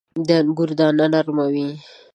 •د 0.27 0.29
انګورو 0.41 0.73
دانه 0.79 1.05
نرمه 1.13 1.45
وي. 1.53 1.67